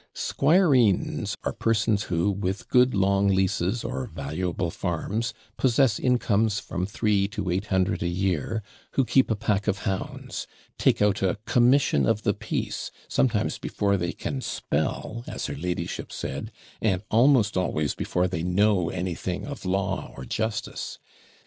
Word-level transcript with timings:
SQUIREENS 0.15 1.37
are 1.43 1.53
persons 1.53 2.05
who, 2.05 2.31
with 2.31 2.67
good 2.69 2.95
long 2.95 3.27
leases, 3.27 3.83
or 3.83 4.07
valuable 4.07 4.71
farms, 4.71 5.31
possess 5.57 5.99
incomes 5.99 6.59
from 6.59 6.87
three 6.87 7.27
to 7.27 7.51
eight 7.51 7.67
hundred 7.67 8.01
a 8.01 8.07
year; 8.07 8.63
who 8.93 9.05
keep 9.05 9.29
a 9.29 9.35
pack 9.35 9.67
of 9.67 9.81
hounds; 9.83 10.47
TAKE 10.79 11.03
OUT 11.03 11.21
a 11.21 11.37
commission 11.45 12.07
of 12.07 12.23
the 12.23 12.33
peace, 12.33 12.89
sometimes 13.07 13.59
before 13.59 13.95
they 13.95 14.11
can 14.11 14.41
spell 14.41 15.23
(as 15.27 15.45
her 15.45 15.55
ladyship 15.55 16.11
said), 16.11 16.51
and 16.81 17.03
almost 17.11 17.55
always 17.55 17.93
before 17.93 18.27
they 18.27 18.41
know 18.41 18.89
anything 18.89 19.45
of 19.45 19.65
law 19.65 20.11
or 20.17 20.25
justice! 20.25 20.97